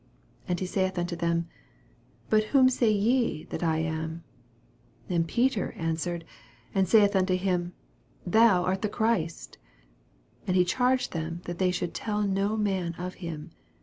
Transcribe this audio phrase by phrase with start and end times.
[0.47, 1.47] 29 And he saith unto them,
[2.27, 4.23] But whom saj ye that I am?
[5.07, 6.23] And Peter ausweretL
[6.73, 7.73] and saith unto him,
[8.25, 9.59] Thou art the Christ.
[10.47, 13.51] 30 And he charged them that they should tell no man of him.